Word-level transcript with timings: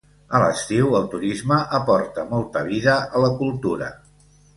A 0.37 0.39
l'estiu, 0.43 0.87
el 0.99 1.03
turisme 1.11 1.59
aporta 1.79 2.23
molta 2.31 2.63
vida 2.71 2.97
a 3.19 3.21
la 3.25 3.31
cultura. 3.43 3.91